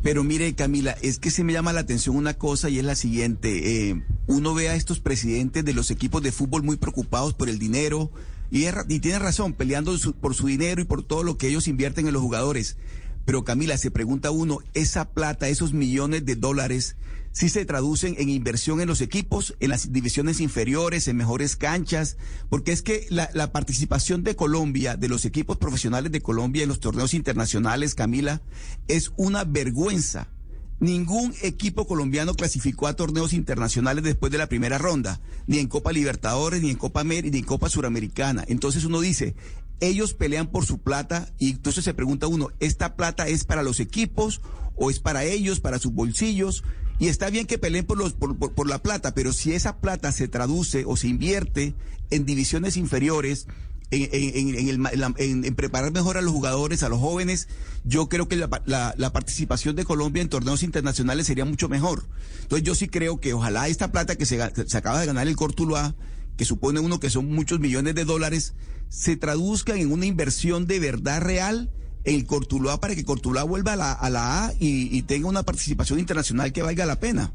Pero 0.01 0.23
mire, 0.23 0.53
Camila, 0.53 0.95
es 1.01 1.17
que 1.17 1.31
se 1.31 1.43
me 1.43 1.53
llama 1.53 1.73
la 1.73 1.81
atención 1.81 2.15
una 2.15 2.33
cosa 2.33 2.69
y 2.69 2.79
es 2.79 2.85
la 2.85 2.95
siguiente. 2.95 3.89
Eh, 3.89 4.01
uno 4.27 4.53
ve 4.53 4.69
a 4.69 4.75
estos 4.75 4.99
presidentes 4.99 5.63
de 5.63 5.73
los 5.73 5.91
equipos 5.91 6.21
de 6.21 6.31
fútbol 6.31 6.63
muy 6.63 6.77
preocupados 6.77 7.33
por 7.33 7.49
el 7.49 7.57
dinero 7.57 8.11
y, 8.51 8.65
y 8.65 8.99
tiene 8.99 9.19
razón, 9.19 9.53
peleando 9.53 9.95
por 10.19 10.35
su 10.35 10.47
dinero 10.47 10.81
y 10.81 10.85
por 10.85 11.03
todo 11.03 11.23
lo 11.23 11.37
que 11.37 11.47
ellos 11.47 11.67
invierten 11.67 12.07
en 12.07 12.13
los 12.13 12.21
jugadores. 12.21 12.77
Pero 13.25 13.43
Camila, 13.43 13.77
se 13.77 13.91
pregunta 13.91 14.31
uno, 14.31 14.59
esa 14.73 15.09
plata, 15.11 15.49
esos 15.49 15.73
millones 15.73 16.25
de 16.25 16.35
dólares, 16.35 16.95
si 17.35 17.49
se 17.49 17.65
traducen 17.65 18.15
en 18.17 18.29
inversión 18.29 18.79
en 18.79 18.87
los 18.87 19.01
equipos, 19.01 19.55
en 19.59 19.69
las 19.69 19.91
divisiones 19.91 20.39
inferiores, 20.39 21.09
en 21.09 21.17
mejores 21.17 21.57
canchas, 21.57 22.15
porque 22.49 22.71
es 22.71 22.81
que 22.81 23.07
la, 23.09 23.51
participación 23.51 24.23
de 24.23 24.37
Colombia, 24.37 24.95
de 24.95 25.09
los 25.09 25.25
equipos 25.25 25.57
profesionales 25.57 26.13
de 26.13 26.21
Colombia 26.21 26.63
en 26.63 26.69
los 26.69 26.79
torneos 26.79 27.13
internacionales, 27.13 27.93
Camila, 27.93 28.41
es 28.87 29.11
una 29.17 29.43
vergüenza. 29.43 30.29
Ningún 30.79 31.33
equipo 31.41 31.87
colombiano 31.87 32.33
clasificó 32.33 32.87
a 32.87 32.95
torneos 32.95 33.31
internacionales 33.31 34.03
después 34.03 34.31
de 34.31 34.37
la 34.37 34.49
primera 34.49 34.77
ronda, 34.77 35.21
ni 35.47 35.59
en 35.59 35.67
Copa 35.67 35.93
Libertadores, 35.93 36.61
ni 36.61 36.69
en 36.69 36.77
Copa 36.77 37.01
América, 37.01 37.31
ni 37.31 37.39
en 37.39 37.45
Copa 37.45 37.69
Suramericana. 37.69 38.43
Entonces 38.47 38.83
uno 38.83 38.99
dice, 38.99 39.35
ellos 39.79 40.13
pelean 40.13 40.47
por 40.47 40.65
su 40.65 40.79
plata 40.79 41.31
y 41.39 41.51
entonces 41.51 41.85
se 41.85 41.93
pregunta 41.93 42.27
uno, 42.27 42.49
¿esta 42.59 42.95
plata 42.95 43.27
es 43.27 43.45
para 43.45 43.63
los 43.63 43.79
equipos 43.79 44.41
o 44.75 44.89
es 44.89 44.99
para 44.99 45.23
ellos, 45.23 45.61
para 45.61 45.79
sus 45.79 45.93
bolsillos? 45.93 46.63
Y 46.99 47.07
está 47.07 47.29
bien 47.29 47.45
que 47.45 47.57
peleen 47.57 47.85
por, 47.85 47.97
los, 47.97 48.13
por, 48.13 48.67
la 48.67 48.81
plata, 48.81 49.13
pero 49.13 49.33
si 49.33 49.53
esa 49.53 49.77
plata 49.77 50.11
se 50.11 50.27
traduce 50.27 50.85
o 50.85 50.95
se 50.95 51.07
invierte 51.07 51.73
en 52.09 52.25
divisiones 52.25 52.77
inferiores, 52.77 53.47
en, 53.91 55.55
preparar 55.55 55.91
mejor 55.91 56.17
a 56.17 56.21
los 56.21 56.33
jugadores, 56.33 56.83
a 56.83 56.89
los 56.89 56.99
jóvenes, 56.99 57.47
yo 57.83 58.09
creo 58.09 58.27
que 58.27 58.35
la, 58.35 58.49
la, 58.65 58.93
la, 58.97 59.13
participación 59.13 59.75
de 59.75 59.85
Colombia 59.85 60.21
en 60.21 60.29
torneos 60.29 60.63
internacionales 60.63 61.27
sería 61.27 61.45
mucho 61.45 61.69
mejor. 61.69 62.07
Entonces 62.41 62.65
yo 62.65 62.75
sí 62.75 62.87
creo 62.87 63.19
que 63.19 63.33
ojalá 63.33 63.67
esta 63.67 63.91
plata 63.91 64.15
que 64.15 64.25
se, 64.25 64.39
se 64.67 64.77
acaba 64.77 64.99
de 64.99 65.05
ganar 65.05 65.27
el 65.27 65.35
Cortuluá, 65.35 65.95
que 66.37 66.45
supone 66.45 66.79
uno 66.79 66.99
que 66.99 67.09
son 67.09 67.27
muchos 67.27 67.59
millones 67.59 67.95
de 67.95 68.05
dólares, 68.05 68.55
se 68.89 69.17
traduzcan 69.17 69.77
en 69.77 69.91
una 69.91 70.05
inversión 70.05 70.67
de 70.67 70.79
verdad 70.79 71.21
real 71.21 71.71
el 72.03 72.25
Cortuluá 72.25 72.79
para 72.79 72.95
que 72.95 73.05
Cortuluá 73.05 73.43
vuelva 73.43 73.73
a 73.73 73.77
la, 73.77 73.91
a, 73.91 74.09
la 74.09 74.45
A 74.45 74.53
y 74.59 75.01
tenga 75.03 75.27
una 75.27 75.43
participación 75.43 75.99
internacional 75.99 76.53
que 76.53 76.61
valga 76.61 76.85
la 76.85 76.99
pena. 76.99 77.33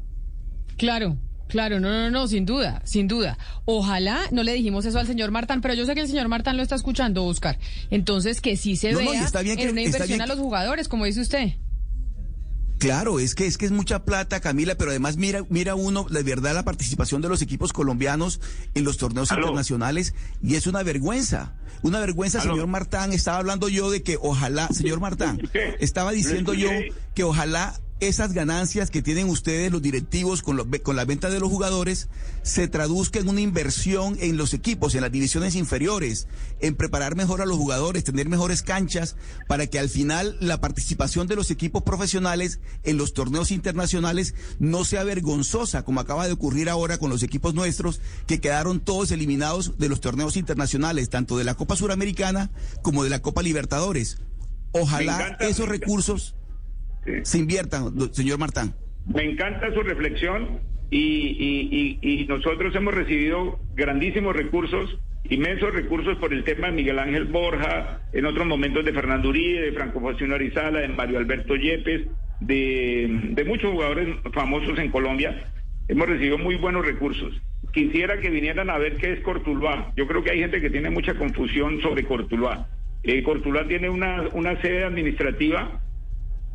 Claro, 0.77 1.17
Claro, 1.51 1.79
no, 1.81 1.89
no, 1.89 2.09
no, 2.09 2.27
sin 2.27 2.45
duda, 2.45 2.81
sin 2.85 3.07
duda. 3.07 3.37
Ojalá, 3.65 4.21
no 4.31 4.41
le 4.41 4.53
dijimos 4.53 4.85
eso 4.85 4.99
al 4.99 5.07
señor 5.07 5.31
Martán, 5.31 5.59
pero 5.61 5.73
yo 5.73 5.85
sé 5.85 5.93
que 5.93 6.01
el 6.01 6.07
señor 6.07 6.29
Martán 6.29 6.55
lo 6.55 6.63
está 6.63 6.75
escuchando, 6.75 7.25
Oscar. 7.25 7.59
Entonces, 7.89 8.39
que 8.39 8.55
sí 8.55 8.77
se 8.77 8.93
no, 8.93 8.99
vea 8.99 9.19
no, 9.19 9.25
está 9.25 9.41
bien 9.41 9.57
que, 9.57 9.63
en 9.63 9.71
una 9.71 9.81
inversión 9.81 10.07
bien 10.07 10.21
a 10.21 10.27
los 10.27 10.39
jugadores, 10.39 10.87
como 10.87 11.05
dice 11.05 11.19
usted. 11.21 11.55
Claro, 12.81 13.19
es 13.19 13.35
que 13.35 13.45
es 13.45 13.59
que 13.59 13.65
es 13.65 13.71
mucha 13.71 14.05
plata, 14.05 14.39
Camila, 14.39 14.73
pero 14.73 14.89
además 14.89 15.15
mira 15.15 15.45
mira 15.49 15.75
uno 15.75 16.05
de 16.09 16.23
verdad 16.23 16.55
la 16.55 16.63
participación 16.63 17.21
de 17.21 17.29
los 17.29 17.43
equipos 17.43 17.73
colombianos 17.73 18.41
en 18.73 18.85
los 18.85 18.97
torneos 18.97 19.31
¿Aló? 19.31 19.41
internacionales 19.41 20.15
y 20.41 20.55
es 20.55 20.65
una 20.65 20.81
vergüenza. 20.81 21.53
Una 21.83 21.99
vergüenza, 21.99 22.41
¿Aló? 22.41 22.53
señor 22.53 22.65
Martán, 22.67 23.13
estaba 23.13 23.37
hablando 23.37 23.69
yo 23.69 23.91
de 23.91 24.01
que 24.01 24.17
ojalá, 24.19 24.67
señor 24.69 24.99
Martán, 24.99 25.39
estaba 25.79 26.11
diciendo 26.11 26.55
yo 26.55 26.69
que 27.13 27.23
ojalá 27.23 27.79
esas 28.01 28.33
ganancias 28.33 28.89
que 28.89 29.03
tienen 29.03 29.29
ustedes, 29.29 29.71
los 29.71 29.81
directivos, 29.81 30.41
con, 30.41 30.69
con 30.83 30.95
la 30.95 31.05
venta 31.05 31.29
de 31.29 31.39
los 31.39 31.49
jugadores, 31.49 32.09
se 32.41 32.67
traduzca 32.67 33.19
en 33.19 33.29
una 33.29 33.41
inversión 33.41 34.17
en 34.19 34.37
los 34.37 34.55
equipos, 34.55 34.95
en 34.95 35.01
las 35.01 35.11
divisiones 35.11 35.55
inferiores, 35.55 36.27
en 36.59 36.75
preparar 36.75 37.15
mejor 37.15 37.41
a 37.41 37.45
los 37.45 37.57
jugadores, 37.57 38.03
tener 38.03 38.27
mejores 38.27 38.63
canchas, 38.63 39.15
para 39.47 39.67
que 39.67 39.77
al 39.77 39.87
final 39.87 40.35
la 40.39 40.59
participación 40.59 41.27
de 41.27 41.35
los 41.35 41.51
equipos 41.51 41.83
profesionales 41.83 42.59
en 42.83 42.97
los 42.97 43.13
torneos 43.13 43.51
internacionales 43.51 44.33
no 44.57 44.83
sea 44.83 45.03
vergonzosa, 45.03 45.83
como 45.83 45.99
acaba 45.99 46.25
de 46.25 46.33
ocurrir 46.33 46.69
ahora 46.69 46.97
con 46.97 47.11
los 47.11 47.21
equipos 47.21 47.53
nuestros, 47.53 48.01
que 48.25 48.41
quedaron 48.41 48.79
todos 48.79 49.11
eliminados 49.11 49.77
de 49.77 49.89
los 49.89 50.01
torneos 50.01 50.37
internacionales, 50.37 51.11
tanto 51.11 51.37
de 51.37 51.43
la 51.43 51.53
Copa 51.53 51.75
Suramericana 51.75 52.49
como 52.81 53.03
de 53.03 53.11
la 53.11 53.21
Copa 53.21 53.43
Libertadores. 53.43 54.17
Ojalá 54.71 55.37
esos 55.39 55.67
recursos 55.67 56.33
sí. 57.05 57.11
se 57.23 57.37
inviertan, 57.39 57.93
señor 58.11 58.39
Martán. 58.39 58.73
Me 59.05 59.23
encanta 59.23 59.73
su 59.73 59.81
reflexión 59.81 60.59
y, 60.89 60.97
y, 60.99 61.99
y, 62.01 62.21
y, 62.21 62.25
nosotros 62.27 62.75
hemos 62.75 62.93
recibido 62.93 63.59
grandísimos 63.75 64.35
recursos, 64.35 64.99
inmensos 65.29 65.73
recursos 65.73 66.17
por 66.17 66.33
el 66.33 66.43
tema 66.43 66.67
de 66.67 66.73
Miguel 66.73 66.99
Ángel 66.99 67.25
Borja, 67.25 68.01
en 68.13 68.25
otros 68.25 68.45
momentos 68.45 68.85
de 68.85 68.93
Fernando 68.93 69.29
Uribe, 69.29 69.61
de 69.61 69.71
Franco 69.71 70.01
Faustino 70.01 70.35
Arizala, 70.35 70.81
de 70.81 70.89
Mario 70.89 71.17
Alberto 71.17 71.55
Yepes, 71.55 72.07
de, 72.41 73.19
de 73.31 73.45
muchos 73.45 73.71
jugadores 73.71 74.17
famosos 74.33 74.77
en 74.77 74.91
Colombia. 74.91 75.51
Hemos 75.87 76.07
recibido 76.07 76.37
muy 76.37 76.55
buenos 76.55 76.85
recursos. 76.85 77.33
Quisiera 77.73 78.19
que 78.19 78.29
vinieran 78.29 78.69
a 78.69 78.77
ver 78.77 78.97
qué 78.97 79.13
es 79.13 79.21
Cortuluá. 79.21 79.93
Yo 79.95 80.07
creo 80.07 80.23
que 80.23 80.31
hay 80.31 80.39
gente 80.39 80.59
que 80.59 80.69
tiene 80.69 80.89
mucha 80.89 81.15
confusión 81.15 81.81
sobre 81.81 82.03
Cortuluá. 82.03 82.67
Eh, 83.03 83.23
Cortuluá 83.23 83.67
tiene 83.67 83.89
una, 83.89 84.27
una 84.33 84.61
sede 84.61 84.83
administrativa 84.83 85.81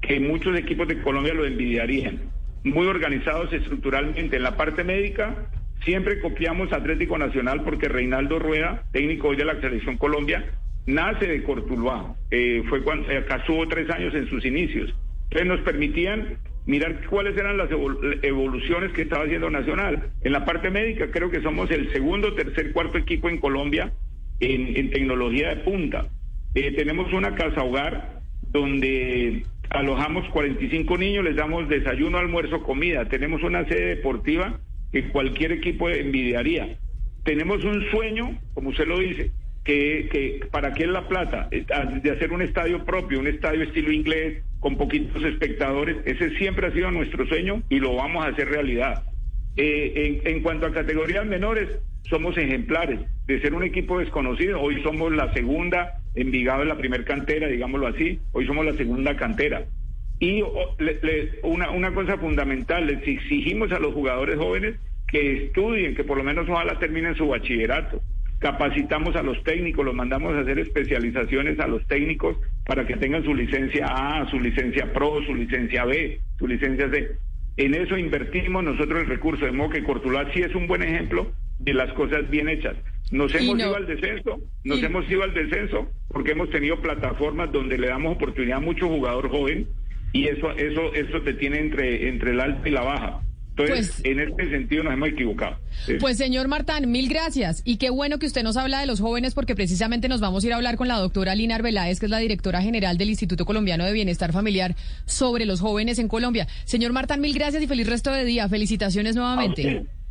que 0.01 0.21
muchos 0.21 0.57
equipos 0.59 0.89
de 0.89 1.01
Colombia 1.03 1.35
lo 1.35 1.45
envidiarían. 1.45 2.31
Muy 2.65 2.87
organizados 2.87 3.53
estructuralmente. 3.53 4.37
En 4.37 4.43
la 4.43 4.57
parte 4.57 4.85
médica, 4.85 5.49
siempre 5.85 6.21
copiamos 6.21 6.73
Atlético 6.73 7.19
Nacional 7.19 7.63
porque 7.63 7.89
Reinaldo 7.89 8.39
Rueda, 8.39 8.85
técnico 8.93 9.29
hoy 9.29 9.37
de 9.37 9.45
la 9.45 9.61
Selección 9.61 9.97
Colombia, 9.97 10.45
nace 10.87 11.27
de 11.27 11.43
Cortuluá. 11.43 12.15
Eh, 12.31 12.63
fue 12.69 12.83
cuando 12.83 13.09
acá 13.17 13.37
estuvo 13.37 13.67
tres 13.69 13.91
años 13.91 14.15
en 14.15 14.29
sus 14.29 14.45
inicios. 14.45 14.95
Entonces 15.25 15.47
nos 15.49 15.61
permitían 15.61 16.39
mirar 16.67 17.05
cuáles 17.09 17.37
eran 17.37 17.57
las 17.57 17.71
evoluciones 18.23 18.93
que 18.93 19.03
estaba 19.03 19.25
haciendo 19.25 19.51
Nacional. 19.51 20.11
En 20.23 20.33
la 20.33 20.45
parte 20.45 20.71
médica 20.71 21.11
creo 21.11 21.31
que 21.31 21.43
somos 21.43 21.71
el 21.71 21.93
segundo, 21.93 22.35
tercer, 22.35 22.73
cuarto 22.73 22.99
equipo 22.99 23.29
en 23.29 23.39
Colombia 23.39 23.93
en, 24.41 24.77
en 24.77 24.91
tecnología 24.91 25.51
de 25.51 25.57
punta. 25.57 26.07
Eh, 26.55 26.73
tenemos 26.73 27.13
una 27.13 27.35
casa 27.35 27.63
hogar 27.63 28.21
donde 28.51 29.45
alojamos 29.71 30.29
45 30.31 30.99
niños, 30.99 31.25
les 31.25 31.37
damos 31.37 31.69
desayuno, 31.69 32.19
almuerzo, 32.19 32.63
comida. 32.63 33.09
Tenemos 33.09 33.43
una 33.43 33.65
sede 33.67 33.97
deportiva 33.97 34.61
que 34.93 35.09
cualquier 35.09 35.53
equipo 35.53 35.89
envidiaría. 35.89 36.79
Tenemos 37.25 37.65
un 37.65 37.85
sueño, 37.91 38.39
como 38.55 38.71
usted 38.71 38.87
lo 38.87 38.99
dice, 38.99 39.33
que, 39.65 40.09
que 40.11 40.47
para 40.51 40.73
qué 40.75 40.85
es 40.85 40.91
la 40.91 41.09
plata, 41.09 41.49
de 41.51 42.11
hacer 42.11 42.33
un 42.33 42.43
estadio 42.43 42.85
propio, 42.85 43.19
un 43.19 43.27
estadio 43.27 43.63
estilo 43.63 43.91
inglés, 43.91 44.45
con 44.61 44.77
poquitos 44.77 45.23
espectadores. 45.25 45.97
Ese 46.05 46.37
siempre 46.39 46.69
ha 46.69 46.73
sido 46.73 46.91
nuestro 46.91 47.27
sueño 47.27 47.63
y 47.69 47.81
lo 47.81 47.95
vamos 47.95 48.25
a 48.25 48.29
hacer 48.29 48.49
realidad. 48.49 49.05
Eh, 49.57 50.23
en 50.25 50.43
cuanto 50.43 50.67
a 50.67 50.73
categorías 50.73 51.27
menores, 51.27 51.69
somos 52.09 52.37
ejemplares 52.39 53.01
de 53.27 53.41
ser 53.41 53.55
un 53.55 53.65
equipo 53.65 53.99
desconocido. 53.99 54.61
Hoy 54.61 54.83
somos 54.83 55.13
la 55.13 55.33
segunda, 55.33 56.01
Envigado 56.17 56.63
en 56.63 56.69
la 56.69 56.79
primer 56.79 57.05
cantera, 57.05 57.47
digámoslo 57.47 57.89
así. 57.89 58.19
Hoy 58.33 58.47
somos 58.47 58.65
la 58.65 58.73
segunda 58.73 59.17
cantera. 59.17 59.67
Y 60.19 60.43
le, 60.79 60.99
le, 61.03 61.41
una, 61.43 61.71
una 61.71 61.93
cosa 61.93 62.17
fundamental, 62.17 62.87
les 62.87 63.07
exigimos 63.07 63.71
a 63.71 63.79
los 63.79 63.93
jugadores 63.93 64.39
jóvenes 64.39 64.77
que 65.09 65.45
estudien, 65.45 65.95
que 65.95 66.05
por 66.05 66.17
lo 66.17 66.25
menos 66.25 66.49
ojalá 66.49 66.79
terminen 66.79 67.15
su 67.17 67.29
bachillerato. 67.29 68.01
Capacitamos 68.39 69.15
a 69.15 69.23
los 69.23 69.43
técnicos, 69.45 69.85
los 69.85 69.95
mandamos 69.95 70.33
a 70.35 70.41
hacer 70.41 70.59
especializaciones 70.59 71.61
a 71.61 71.67
los 71.67 71.87
técnicos 71.87 72.39
para 72.65 72.87
que 72.87 72.97
tengan 72.97 73.23
su 73.23 73.35
licencia 73.35 73.87
A, 73.87 74.27
su 74.31 74.41
licencia 74.41 74.91
Pro, 74.95 75.23
su 75.27 75.35
licencia 75.35 75.85
B, 75.85 76.19
su 76.39 76.47
licencia 76.47 76.89
C. 76.89 77.11
En 77.59 77.75
eso 77.75 77.99
invertimos 77.99 78.65
nosotros 78.65 79.03
el 79.03 79.09
recurso, 79.09 79.45
de 79.45 79.53
modo 79.53 79.69
que 79.69 79.85
Cortuluá 79.85 80.33
sí 80.33 80.41
es 80.41 80.55
un 80.55 80.67
buen 80.67 80.83
ejemplo 80.83 81.31
de 81.59 81.75
las 81.75 81.93
cosas 81.95 82.29
bien 82.31 82.49
hechas. 82.49 82.77
Nos 83.11 83.33
Y 83.35 83.39
hemos 83.39 83.57
no- 83.57 83.65
ido 83.67 83.77
al 83.77 83.87
descenso, 83.87 84.41
nos 84.65 84.81
y- 84.81 84.85
hemos 84.85 85.09
ido 85.11 85.23
al 85.23 85.33
descenso 85.33 85.89
porque 86.09 86.33
hemos 86.33 86.51
tenido 86.51 86.81
plataformas 86.81 87.53
donde 87.53 87.79
le 87.79 87.89
damos 87.89 88.17
oportunidad 88.17 88.57
a 88.59 88.61
mucho 88.61 88.89
jugador 88.89 89.31
joven 89.31 89.69
y 90.13 90.27
eso 90.27 90.51
eso 90.53 90.93
eso 90.95 91.21
te 91.23 91.35
tiene 91.35 91.59
entre 91.61 92.09
entre 92.09 92.33
el 92.33 92.41
alta 92.41 92.69
y 92.69 92.73
la 92.73 92.83
baja. 92.83 93.21
Entonces, 93.59 94.01
Pues- 94.03 94.05
en 94.05 94.21
este 94.21 94.51
sentido 94.51 94.83
nos 94.83 94.93
hemos 94.93 95.09
equivocado. 95.09 95.57
Sí. 95.87 95.95
Pues 95.99 96.19
señor 96.19 96.47
Martán, 96.47 96.91
mil 96.91 97.09
gracias. 97.09 97.63
Y 97.65 97.79
qué 97.79 97.89
bueno 97.89 98.19
que 98.19 98.27
usted 98.27 98.43
nos 98.43 98.59
habla 98.59 98.81
de 98.81 98.87
los 98.87 99.01
jóvenes 99.01 99.33
porque 99.35 99.55
precisamente 99.55 100.09
nos 100.11 100.21
vamos 100.21 100.45
a 100.45 100.47
ir 100.49 100.53
a 100.53 100.57
hablar 100.57 100.77
con 100.77 100.89
la 100.89 100.99
doctora 100.99 101.35
Lina 101.35 101.55
Arbeláez, 101.55 101.99
que 101.99 102.05
es 102.05 102.11
la 102.11 102.19
directora 102.19 102.61
general 102.61 102.99
del 102.99 103.09
Instituto 103.09 103.47
Colombiano 103.47 103.87
de 103.87 103.93
Bienestar 103.95 104.33
Familiar, 104.33 104.75
sobre 105.07 105.47
los 105.47 105.61
jóvenes 105.61 105.99
en 105.99 106.09
Colombia. 106.09 106.47
Señor 106.65 106.93
Martán, 106.93 107.23
mil 107.23 107.33
gracias 107.33 107.63
y 107.63 107.67
feliz 107.67 107.87
resto 107.89 108.13
de 108.13 108.27
día. 108.27 108.47
Felicitaciones 108.47 109.17
nuevamente. 109.17 109.87